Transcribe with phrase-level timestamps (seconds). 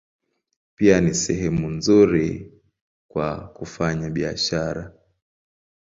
[0.75, 2.53] Pia ni sehemu nzuri
[3.07, 4.93] kwa kufanya biashara.